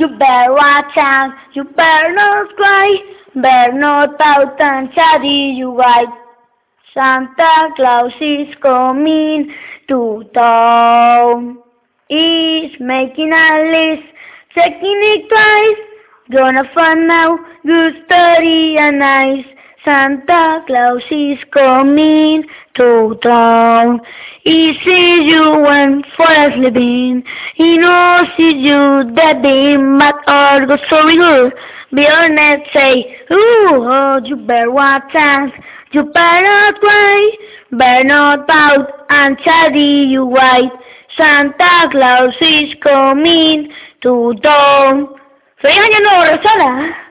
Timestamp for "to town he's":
9.88-12.72